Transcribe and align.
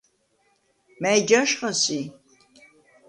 მა̈ჲ 1.01 1.19
ჯაჟხა 1.27 1.71
სი? 1.81 1.99